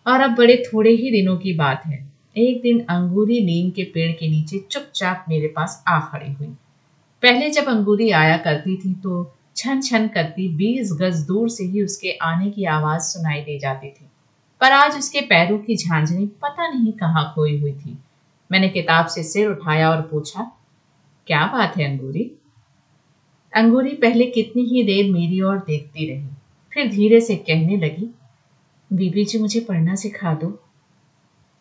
और 0.07 0.21
अब 0.21 0.35
बड़े 0.35 0.63
थोड़े 0.67 0.91
ही 0.91 1.11
दिनों 1.11 1.37
की 1.37 1.53
बात 1.53 1.85
है। 1.85 2.09
एक 2.37 2.61
दिन 2.61 2.79
अंगूरी 2.79 3.45
नीम 3.45 3.71
के 3.71 3.83
पेड़ 3.83 4.11
के 4.11 4.27
नीचे 4.27 4.59
चुपचाप 4.59 5.25
मेरे 5.29 5.47
पास 5.47 5.83
आ 5.87 5.99
खड़ी 5.99 6.33
हुई। 6.33 6.47
पहले 7.21 7.49
जब 7.49 7.65
अंगूरी 7.65 8.09
आया 8.09 8.37
करती 8.37 8.77
थी 8.77 8.93
तो 8.93 9.35
छन 9.55 9.81
छन 9.81 10.07
करती, 10.07 10.47
बीस 10.47 10.91
गज 10.93 11.25
दूर 11.27 11.49
से 11.49 11.63
ही 11.63 11.83
उसके 11.83 12.11
आने 12.21 12.49
की 12.51 12.65
आवाज़ 12.65 13.01
सुनाई 13.03 13.41
दे 13.41 13.57
जाती 13.59 13.89
थी। 13.89 14.09
पर 14.61 14.71
आज 14.71 14.97
उसके 14.97 15.21
पैरों 15.21 15.57
की 15.59 15.75
झांझनी 15.77 16.25
पता 16.41 16.67
नहीं 16.67 16.91
कहाँ 16.93 17.31
खोई 17.35 17.59
हुई 17.59 17.73
थी। 17.73 17.97
मैंने 18.51 18.69
किताब 18.69 19.05
से 19.05 19.23
सिर 19.23 19.49
उठाया 19.49 19.89
और 19.89 20.01
पूछा, 20.01 20.51
क्या 21.27 21.45
बात 21.47 21.77
है 21.77 21.85
अंगूरी? 21.85 22.31
अंगूरी 23.53 23.93
पहले 23.93 24.25
कितनी 24.25 24.63
ही 24.63 24.83
देर 24.83 25.11
मेरी 25.11 25.41
ओर 25.41 25.57
देखती 25.57 26.09
रही, 26.09 26.27
फिर 26.71 26.89
धीरे 26.91 27.21
से 27.21 27.35
कहने 27.37 27.77
लगी, 27.77 28.09
बीबी 28.91 29.25
जी, 29.25 29.39
मुझे 29.39 29.59
पढ़ना 29.59 29.95
सिखा 29.95 30.33
दो। 30.33 30.49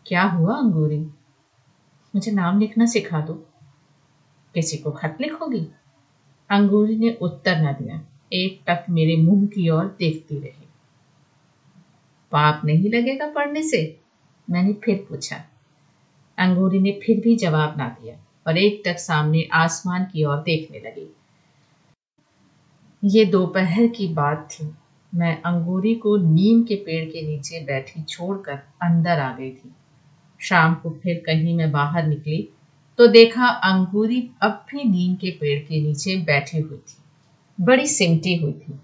क्या 0.06 0.22
हुआ 0.22 0.56
अंगूरी? 0.56 0.98
मुझे 2.14 2.32
नाम 2.32 2.58
लिखना 2.60 2.86
सिखा 2.86 3.20
दो। 3.20 3.34
किसी 4.54 4.76
को 4.76 4.90
खत 4.90 5.16
लिखोगी? 5.20 5.66
अंगूरी 6.52 6.96
ने 6.96 7.18
उत्तर 7.22 7.56
न 7.56 7.72
दिया। 7.72 8.08
एक 8.32 8.60
टक 8.66 8.86
मेरे 8.90 9.16
मुँह 9.16 9.46
की 9.46 9.68
ओर 9.68 9.96
देखती 9.98 10.38
रही। 10.38 10.68
पाप 12.32 12.64
नहीं 12.64 12.90
लगेगा 12.90 13.26
पढ़ने 13.26 13.62
से? 13.62 14.00
मैंने 14.50 14.72
फिर 14.72 15.06
पूछा। 15.08 15.36
अंगूरी 16.38 16.78
ने 16.78 17.00
फिर 17.06 17.20
भी 17.20 17.36
जवाब 17.36 17.78
ना 17.78 17.88
दिया 17.88 18.16
और 18.46 18.58
एक 18.58 18.82
टक 18.86 18.98
सामने 18.98 19.48
आसमान 19.52 20.04
की 20.04 20.24
ओर 20.24 20.36
देखने 20.36 20.78
लगी। 20.78 21.16
ये 23.04 23.24
दोपहर 23.24 23.86
की 23.86 24.08
बात 24.08 24.48
थी। 24.50 24.70
मैं 25.14 25.42
अंगूरी 25.42 25.94
को 25.94 26.16
नीम 26.16 26.62
के 26.62 26.74
पेड़ 26.74 27.10
के 27.10 27.22
नीचे 27.22 27.60
बैठी 27.60 28.02
छोड़कर 28.02 28.54
अंदर 28.82 29.20
आ 29.20 29.36
गई 29.36 29.50
थी। 29.50 29.74
शाम 30.40 30.74
को 30.74 30.90
फिर 30.90 31.22
कहीं 31.26 31.56
मैं 31.56 31.72
बाहर 31.72 32.06
निकली 32.06 32.48
तो 33.02 33.06
देखा 33.06 33.46
अंगूरी 33.46 34.30
अब 34.42 34.66
भी 34.70 34.84
नीम 34.84 35.14
के 35.14 35.30
पेड़ 35.30 35.60
के 35.60 35.82
नीचे 35.82 36.16
बैठी 36.16 36.58
हुई 36.58 36.78
थी। 36.78 37.02
बड़ी 37.60 37.86
सिमटी 37.86 38.36
हुई 38.36 38.52
थी। 38.52 38.78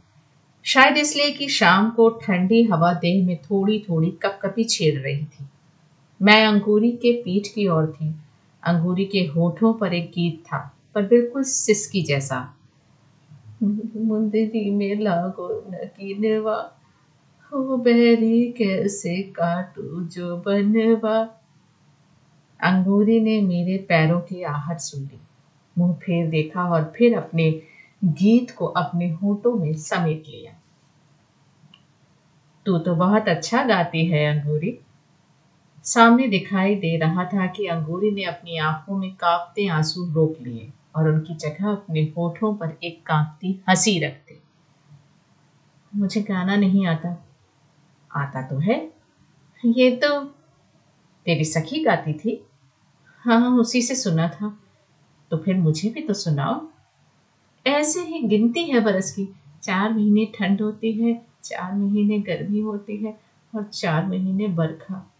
शायद 0.65 0.97
इसलिए 0.97 1.31
कि 1.31 1.49
शाम 1.49 1.91
को 1.91 2.09
ठंडी 2.09 2.63
हवा 2.63 2.93
देह 2.93 3.27
में 3.27 3.37
थोड़ी 3.37 3.79
थोड़ी 3.79 4.11
कपकपी 4.11 4.65
छेड़ 4.65 5.01
रही 5.01 5.25
थी। 5.25 5.45
मैं 6.23 6.47
अंगूरी 6.47 6.93
के 6.93 7.23
पीठ 7.23 7.47
की 7.55 7.69
ओर 7.69 7.87
थी। 7.87 8.15
अंगूरी 8.63 9.05
के 9.05 9.19
होठों 9.19 9.75
पर 9.75 9.95
एक 9.95 10.11
गीत 10.11 10.43
था, 10.47 10.77
पर 10.95 11.03
बिल्कुल 11.03 11.43
सिसकी 11.43 12.03
जैसा। 12.03 12.55
मुंदरी 13.97 14.71
में 14.71 15.01
लागो 15.01 15.65
नकीनवा 15.71 16.73
हो 17.53 17.77
बैरी 17.77 18.55
कैसे 18.59 19.23
काटू 19.23 20.05
जो 20.05 20.37
बनवा। 20.37 21.35
अंगूरी 22.61 23.21
ने 23.21 23.41
मेरे 23.41 23.77
पैरों 23.79 24.21
की 24.21 24.43
आहट 24.43 24.79
सुन 24.79 25.03
ली। 25.03 25.21
मुँह 25.79 25.93
फेर 25.95 26.31
देखा 26.31 26.65
और 26.65 26.93
फिर 26.97 27.17
अपने 27.17 27.63
गीत 28.05 28.51
को 28.51 28.67
अपने 28.67 29.11
होठों 29.11 29.55
में 29.55 29.73
समेट 29.73 30.25
लिया। 30.29 30.53
तू 32.67 32.79
तो 32.79 32.95
बहुत 32.95 33.29
अच्छा 33.29 33.65
गाती 33.65 34.07
है, 34.07 34.41
अंगूरी 34.41 34.79
सामने 35.85 36.29
दिखाई 36.29 36.75
दे 36.75 36.97
रहा 36.97 37.25
था 37.25 37.47
कि 37.47 37.67
अंगूरी 37.67 38.11
ने 38.11 38.25
अपनी 38.25 38.59
आँखों 38.59 38.99
में 38.99 39.15
कांपते 39.15 39.69
आँसू 39.69 40.13
रोक 40.13 40.37
लिए 40.41 40.73
और 40.97 41.09
उनकी 41.09 41.35
जगह 41.35 41.71
अपने 41.71 42.13
होठों 42.17 42.55
पर 42.55 42.79
एक 42.85 43.03
कांपती 43.07 43.63
हँसी 43.69 43.99
रखते 43.99 44.39
मुझे 45.97 46.21
गाना 46.21 46.57
नहीं 46.57 46.87
आता। 46.87 47.25
आता 48.17 48.43
तो 48.43 48.59
है। 48.59 48.93
ये 49.65 49.91
तो 49.97 50.35
तेरी 51.25 51.45
सखी 51.45 51.85
गाती 51.85 52.13
थी? 52.13 52.47
हाँ 53.19 53.41
हाँ 53.41 53.59
उसी 53.59 53.83
से 53.83 53.95
सुना 53.95 54.29
था। 54.29 54.59
तो 55.31 55.37
फिर 55.37 55.57
मुझे 55.57 55.91
भी 55.91 56.01
तो 56.01 56.15
सुनाओ। 56.15 56.67
ऐसे 57.67 58.01
ही 58.01 58.23
गिनती 58.23 58.65
है 58.65 58.81
बरस 58.81 59.11
की। 59.11 59.29
चार 59.63 59.93
महीने 59.95 60.25
ठंड 60.25 60.63
होती 60.63 60.93
है, 60.93 61.27
चार 61.45 61.75
महीने 61.75 62.19
गर्मी 62.19 62.61
होती 62.61 62.97
है 62.97 63.21
और 63.55 63.63
चार 63.63 64.07
महीने 64.07 64.49
बरखा। 64.49 65.13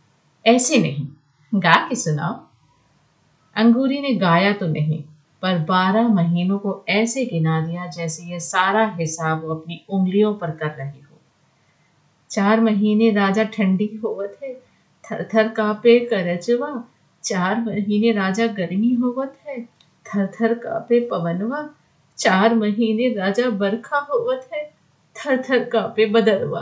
ऐसे 0.47 0.79
नहीं, 0.79 1.09
गा 1.55 1.89
के 1.89 1.95
सुनाओ। 1.95 2.47
अंगूरी 3.57 4.01
ने 4.01 4.15
गाया 4.15 4.53
तो 4.53 4.67
नहीं, 4.67 5.05
पर 5.43 5.59
बारह 5.59 6.09
महीनों 6.09 6.59
को 6.59 6.85
ऐसे 6.89 7.25
गिना 7.25 7.67
दिया 7.67 7.87
जैसे 7.87 8.23
यह 8.23 8.39
सारा 8.39 8.87
हिसाब 8.87 9.45
वो 9.45 9.55
अपनी 9.55 9.85
उंगलियों 9.89 10.35
पर 10.35 10.51
कर 10.51 10.71
रही 10.71 11.01
हो। 11.01 11.19
चार 12.31 12.61
महीने 12.61 13.11
राजा 13.11 13.45
ठंडी 13.45 14.01
होवत 14.05 14.39
है 14.43 14.68
थर 15.11 15.49
कापे 15.49 15.99
करजवा 16.07 16.71
चार 17.25 17.61
महीने 17.61 18.13
राजा 18.13 18.47
गर्मी 18.47 18.93
होवत 18.95 19.37
है 19.47 19.61
थर 20.07 20.27
थर 20.41 20.55
कापे 20.55 21.01
पवनवा। 21.01 21.69
चार 22.19 22.55
महीने 22.55 23.09
राजा 23.15 23.49
बरखा 23.51 23.99
होवत 24.11 24.49
है 24.55 24.65
थर 25.17 25.65
कापे 25.65 26.07
बदरवा 26.07 26.61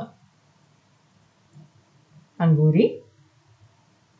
अंगूरी? 2.40 2.86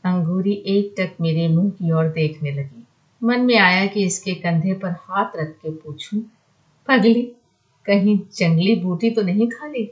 अंगूरी 0.04 0.52
एक 0.66 0.95
टक 0.99 1.21
मेरे 1.21 1.49
मुँह 1.49 1.71
की 1.71 1.90
ओर 1.90 2.09
देखने 2.09 2.52
लगी। 2.52 2.87
मन 3.23 3.40
में 3.40 3.59
आया 3.59 3.87
कि 3.87 4.04
इसके 4.04 4.35
कंधे 4.35 4.75
पर 4.75 4.90
हाथ 4.90 5.37
रख 5.37 5.49
के 5.52 5.71
पूछूँ, 5.71 6.21
पगली, 6.88 7.23
कहीं 7.87 8.18
जंगली 8.37 8.75
बूटी 8.75 9.11
तो 9.11 9.23
नहीं 9.23 9.49
खा 9.49 9.66
ली 9.66 9.90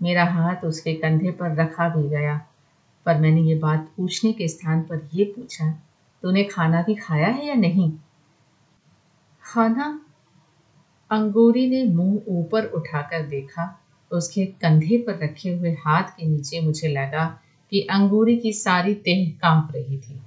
मेरा 0.00 0.24
हाथ 0.24 0.64
उसके 0.64 0.94
कंधे 0.94 1.30
पर 1.30 1.54
रखा 1.54 1.88
भी 1.88 2.08
गया। 2.08 2.40
पर 3.06 3.18
मैंने 3.18 3.40
ये 3.40 3.54
बात 3.54 3.90
पूछने 3.96 4.32
के 4.32 4.48
स्थान 4.48 4.80
पर 4.82 5.08
यह 5.14 5.32
पूछा, 5.36 5.70
तूने 6.22 6.44
खाना 6.44 6.82
भी 6.82 6.94
खाया 6.94 7.26
है 7.26 7.46
या 7.46 7.54
नहीं? 7.54 7.92
खाना? 9.42 10.00
अंगूरी 11.10 11.70
ने 11.70 11.84
मुँह 11.84 12.22
ऊपर 12.28 12.64
उठाकर 12.64 13.22
देखा। 13.22 13.80
उसके 14.12 14.46
कंधे 14.46 14.98
पर 14.98 15.24
रखे 15.24 15.50
हुए 15.50 15.70
हाथ 15.70 16.02
के 16.02 16.26
नीचे 16.26 16.60
मुझे 16.60 16.88
लगा 16.88 17.40
कि 17.70 17.80
अंगूरी 17.80 18.36
की 18.36 18.52
सारी 18.52 18.94
तेह 18.94 19.30
काँप 19.42 19.72
रही 19.76 19.98
थी। 19.98 20.20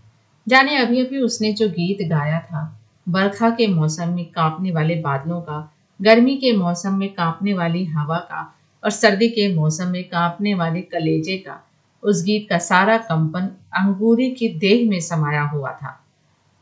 जाने 0.48 0.78
अभी 0.78 1.06
अभी 1.06 1.18
उसने 1.18 1.54
जो 1.54 1.70
गीत 1.70 2.10
गाया 2.10 2.40
था, 2.40 2.82
बरखा 3.10 3.50
के 3.50 3.68
मौसम 3.68 4.10
में 4.10 4.26
कांपने 4.26 4.72
वाले 4.72 4.96
बादलों 4.96 5.42
का, 5.42 5.74
गर्मी 6.02 6.36
के 6.36 6.58
मौसम 6.58 6.94
में 6.94 7.14
कांपने 7.14 7.54
वाली 7.54 7.86
हवा 7.86 8.18
का, 8.18 8.56
और 8.84 8.90
सर्दी 8.90 9.30
के 9.30 9.56
मौसम 9.56 9.88
में 9.88 10.04
कांपने 10.04 10.54
वाले 10.54 10.82
कलेजे 10.82 11.38
का 11.38 11.69
उस 12.04 12.24
गीत 12.24 12.48
का 12.50 12.58
सारा 12.58 12.98
कंपन 12.98 13.42
अंगूरी 13.78 14.32
की 14.32 14.50
देह 14.50 14.90
में 14.90 15.00
समाया 15.00 15.42
हुआ 15.42 15.72
था। 15.72 16.06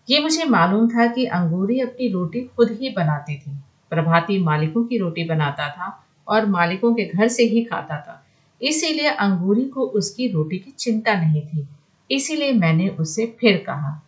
ये 0.09 0.19
मुझे 0.19 0.45
मालूम 0.45 0.89
था 0.89 1.07
कि 1.07 1.25
अंगूरी 1.25 1.79
अपनी 1.79 2.07
रोटी 2.07 2.41
खुद 2.41 2.71
ही 2.71 2.89
बनाती 2.89 3.35
थी। 3.35 3.51
प्रभाती 3.89 4.43
मालिकों 4.43 4.83
की 4.83 4.97
रोटी 4.97 5.23
बनाता 5.23 5.69
था 5.69 6.07
और 6.27 6.45
मालिकों 6.45 6.93
के 6.93 7.05
घर 7.05 7.27
से 7.27 7.43
ही 7.43 7.63
खाता 7.63 7.97
था। 7.97 8.25
इसीलिए 8.61 9.07
अंगूरी 9.07 9.65
को 9.65 9.81
उसकी 9.81 10.27
रोटी 10.27 10.57
की 10.57 10.71
चिंता 10.71 11.13
नहीं 11.13 11.41
थी। 11.41 11.67
इसीलिए 12.11 12.53
मैंने 12.53 12.89
उससे 12.89 13.35
फिर 13.39 13.57
कहा, 13.57 14.01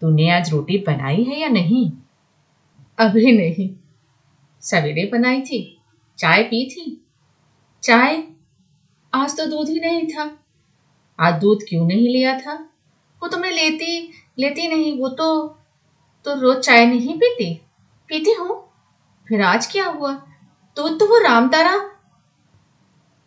तूने 0.00 0.30
आज 0.30 0.50
रोटी 0.50 0.78
बनाई 0.78 1.24
है 1.24 1.40
या 1.40 1.48
नहीं? 1.48 1.92
अभी 2.98 3.32
नहीं। 3.32 3.70
सवेरे 4.60 5.08
बनाई 5.12 5.40
थी, 5.40 5.80
चाय 6.18 6.42
पी 6.42 6.64
थी। 6.70 7.06
चाय? 7.82 8.22
आज 9.14 9.36
तो 9.36 9.46
दूध 9.46 9.68
ही 9.68 9.80
नहीं 9.80 10.06
था। 10.06 10.37
आज 11.20 11.34
दूध 11.34 11.58
क्यों 11.68 11.86
नहीं 11.86 12.08
लिया 12.08 12.40
था? 12.40 12.68
वो 13.22 13.28
तो 13.28 13.36
मैं 13.36 13.50
लेती 13.50 14.10
लेती 14.38 14.68
नहीं, 14.68 14.98
वो 14.98 15.08
तो 15.08 15.48
तो 16.24 16.40
रोज 16.40 16.56
चाय 16.56 16.86
नहीं 16.86 17.16
पीती। 17.16 17.62
पीती 18.08 18.32
हूँ। 18.32 18.64
फिर 19.28 19.42
आज 19.42 19.66
क्या 19.66 19.86
हुआ? 19.86 20.12
दूध 20.76 20.98
तो 20.98 21.06
वो 21.06 21.18
राम 21.18 21.48
तारा। 21.48 21.90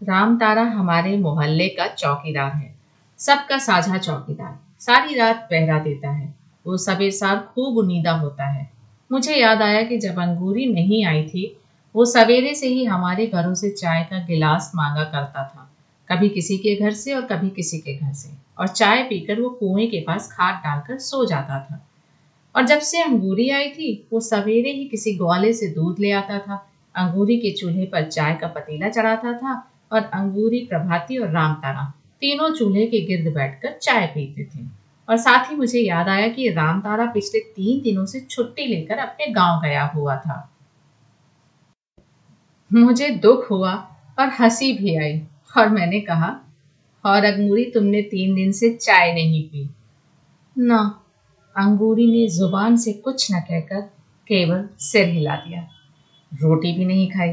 राम 0.04 0.38
तारा 0.38 0.62
हमारे 0.62 1.18
मोहल्ले 1.18 1.68
का 1.68 1.88
चौकीदार 1.88 2.52
है। 2.52 2.76
सबका 3.18 3.58
साझा 3.58 3.98
चौकीदार। 3.98 4.60
सारी 4.80 5.16
रात 5.16 5.48
पहरा 5.52 5.80
देता 5.80 6.10
है। 6.10 6.36
वो 6.68 6.78
सबेर 6.78 7.12
सार 7.12 7.38
खूब 7.56 7.78
उनीदा 7.78 8.12
होता 8.12 8.46
है। 8.46 8.72
मुझे 9.12 9.36
याद 9.36 9.62
आया 9.62 9.84
कि 9.84 9.98
जब 9.98 10.20
अंगूरी 10.20 10.66
नहीं 10.66 11.06
आई 11.06 11.24
थी, 11.24 11.62
वो 11.96 12.06
सवेरे 12.06 12.56
से 12.56 12.68
ही 12.68 12.86
हमारे 12.86 13.28
घरों 13.28 13.54
से 13.54 13.70
चाय 13.70 14.04
का 14.04 14.26
गिलास 14.26 14.72
मांगा 14.76 15.04
करता 15.04 15.44
था। 15.44 15.71
कभी 16.12 16.30
किसी 16.30 16.58
के 16.58 16.76
घर 16.76 16.92
से 16.92 17.14
और 17.14 17.22
कभी 17.22 17.50
किसी 17.50 17.78
के 17.78 17.96
घर 17.96 18.14
से। 18.14 18.30
और 18.60 18.68
चाय 18.68 19.04
पीकर 19.04 19.42
वो 19.42 19.50
कुएँ 19.50 19.88
के 19.88 20.00
पास 20.02 20.30
खाद 20.32 20.56
डालकर 20.56 20.98
सो 20.98 21.26
जाता 21.26 21.60
था। 21.60 21.88
और 22.56 22.66
जब 22.66 22.80
से 22.80 23.02
अंगूरी 23.02 23.50
आई 23.50 23.70
थी, 23.70 24.08
वो 24.14 24.20
सवेरे 24.20 24.72
ही 24.72 24.86
किसी 24.86 25.14
ग्वाले 25.14 25.54
से 25.54 25.68
दूध 25.68 26.00
ले 26.00 26.12
आता 26.12 26.40
था। 26.40 26.72
अंगूरी 26.96 27.38
के 27.38 27.52
चूल्हे 27.52 27.86
पर 27.86 28.04
चाय 28.04 28.36
का 28.36 28.48
पतीला 28.48 28.90
चढ़ाता 28.90 29.34
था 29.34 29.72
और 29.92 30.02
अंगूरी, 30.02 30.60
प्रभाती 30.60 31.18
और 31.18 31.30
राम 31.30 31.54
तारा 31.54 31.94
तीनों 32.22 32.50
चूल्हे 32.50 32.86
के 32.86 33.02
गिर्द 33.02 33.34
बैठकर 33.34 33.80
चाय 33.82 34.08
पीते 34.08 34.44
थे। 34.44 34.82
और 35.10 35.18
साथ 35.18 35.52
ही 35.52 35.56
मुझे 35.56 35.80
याद 35.80 36.10
आया 36.10 36.28
कि 36.28 36.50
राम 36.50 36.82
तारा 36.82 37.06
पिछले 37.06 37.40
तीन 37.40 37.82
दिनों 37.82 38.06
से 38.06 38.20
छुट्टी 38.20 38.68
लेकर 38.68 38.98
अपने 38.98 39.28
गाँव 39.28 39.62
गया 39.62 39.86
हुआ 39.86 40.16
था। 40.16 40.56
मुझे 42.74 43.10
दुख 43.10 43.52
हुआ 43.52 43.74
और 44.20 44.28
हँसी 44.28 44.74
भी 44.74 44.96
आई। 44.96 45.22
और 45.58 45.70
मैंने 45.70 46.00
कहा, 46.00 46.40
और 47.06 47.24
अंगूरी 47.24 47.66
तुमने 47.66 48.02
तीन 48.02 48.36
दिन 48.36 48.52
से 48.52 48.70
चाय 48.70 49.14
नहीं 49.14 49.44
पी। 49.44 49.70
ना, 50.58 51.02
अंगूरी 51.58 52.08
ने 52.12 52.28
ज़ुबान 52.28 52.78
से 52.78 52.94
कुछ 52.94 53.32
न 53.32 53.40
कहकर 53.40 53.82
केवल 54.28 54.70
सिर 54.80 55.08
हिला 55.08 55.36
दिया। 55.36 55.68
रोटी 56.32 56.74
भी 56.74 56.86
नहीं 56.86 57.10
खाई। 57.12 57.30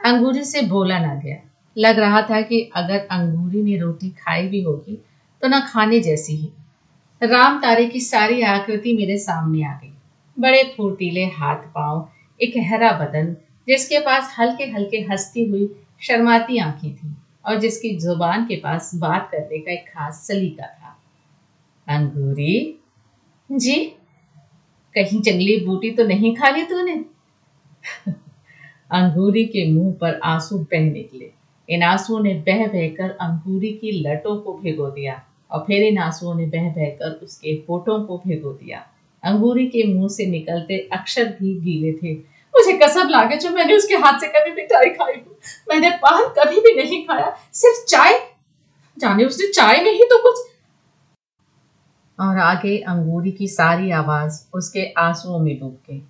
अंगूरी 0.00 0.44
से 0.44 0.62
बोला 0.62 0.98
ना 0.98 1.14
गया। 1.14 1.36
लग 1.78 1.98
रहा 1.98 2.22
था 2.22 2.40
कि 2.40 2.70
अगर 2.76 2.98
अंगूरी 2.98 3.62
ने 3.62 3.76
रोटी 3.76 4.10
खाई 4.10 4.48
भी 4.48 4.62
होगी 4.62 5.04
तो 5.42 5.48
ना 5.48 5.60
खाने 5.60 6.00
जैसी 6.00 6.36
ही। 6.36 6.50
राम 7.22 7.58
तारे 7.60 7.86
की 7.86 8.00
सारी 8.00 8.42
आकृति 8.42 8.96
मेरे 8.96 9.18
सामने 9.18 9.64
आ 9.64 9.72
गई। 9.72 9.92
बड़े 10.38 10.74
फुर्तीले 10.76 11.24
हाथ 11.24 11.56
पाँव, 11.56 12.08
एक 12.40 12.52
हरा 12.56 12.92
बदन, 12.92 13.36
जिसके 13.68 13.98
पास 13.98 14.36
हल्के 14.38 14.64
हल्के 14.64 14.96
हंसती 14.96 15.44
हुई 15.44 15.74
शर्माती 16.00 16.58
आँखें 16.58 16.94
थी। 16.94 17.14
और 17.46 17.60
जिसकी 17.60 17.96
ज़ुबान 17.96 18.44
के 18.44 18.56
पास 18.56 18.90
बात 18.94 19.28
करने 19.32 19.58
का 19.58 19.72
एक 19.72 19.84
खास 19.88 20.26
सलीका 20.28 20.66
था। 20.66 20.96
अंगूरी? 21.88 22.76
जी, 23.52 23.84
कहीं 24.94 25.22
जंगली 25.22 25.66
बूटी 25.66 25.90
तो 25.90 26.04
नहीं 26.04 26.36
खा 26.36 26.50
ली 26.50 26.62
तूने? 26.62 27.04
अंगूरी 28.90 29.44
के 29.44 29.72
मुँह 29.72 29.94
पर 29.94 30.20
आँसू 30.24 30.58
बह 30.58 30.92
निकले। 30.92 31.30
इन 31.68 31.82
आंसुओं 31.82 32.20
ने 32.20 32.34
बह 32.34 32.66
बहकर 32.66 33.10
अंगूरी 33.10 33.72
की 33.72 33.90
लटों 33.90 34.36
को 34.36 34.58
भिगो 34.58 34.90
दिया 34.90 35.24
और 35.50 35.64
फिर 35.66 35.82
इन 35.82 35.98
आंसुओं 35.98 36.34
ने 36.34 36.46
बह 36.46 36.68
बहकर 36.68 37.10
उसके 37.10 37.56
फोटों 37.66 38.04
को 38.04 38.18
भिगो 38.18 38.52
दिया। 38.52 38.86
अंगूरी 39.24 39.66
के 39.66 39.94
मुँह 39.94 40.08
से 40.08 40.26
निकलते 40.26 40.88
अक्षर 40.92 41.24
भी 41.24 41.60
गीले 41.60 41.92
थे। 41.92 42.14
मुझे 42.60 42.72
कसम 42.78 43.08
लागे 43.08 43.36
जो 43.36 43.50
मैंने 43.50 43.76
उसके 43.76 43.94
हाथ 43.96 44.18
से 44.20 44.26
कभी 44.28 44.52
मिठाई 44.52 44.90
खाई 44.90 45.14
हो। 45.14 45.38
मैंने 45.70 45.90
पान 45.98 46.22
कभी 46.38 46.60
भी 46.60 46.74
नहीं 46.76 47.04
खाया, 47.06 47.34
सिर्फ़ 47.54 47.84
चाय। 47.88 48.18
जाने 48.96 49.24
उसने 49.24 49.46
चाय 49.52 49.82
में 49.82 49.92
ही 49.92 50.04
तो 50.04 50.18
कुछ। 50.22 50.48
और 52.18 52.38
आगे 52.38 52.76
अंगूरी 52.88 53.30
की 53.32 53.46
सारी 53.48 53.90
आवाज़ 53.90 54.40
उसके 54.54 54.84
आंसुओं 54.98 55.38
में 55.38 55.58
डूब 55.60 55.78
गई। 55.88 56.02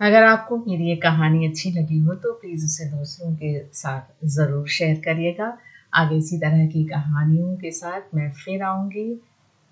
अगर 0.00 0.22
आपको 0.22 0.56
मेरी 0.58 0.88
ये 0.88 0.96
कहानी 0.96 1.46
अच्छी 1.48 1.70
लगी 1.72 1.98
हो 1.98 2.14
तो 2.14 2.32
प्लीज़ 2.32 2.64
उसे 2.64 2.84
दूसरों 2.86 3.34
के 3.34 3.58
साथ 3.74 4.26
ज़रूर 4.28 4.68
शेयर 4.68 5.00
करिएगा। 5.04 5.56
आगे 5.92 6.16
इसी 6.16 6.38
तरह 6.38 6.66
की 6.66 6.84
कहानियों 6.84 7.54
के 7.56 7.70
साथ 7.72 8.14
मैं 8.14 8.30
फिर 8.34 8.62
आऊँगी। 8.62 9.08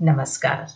नमस्कार। 0.01 0.67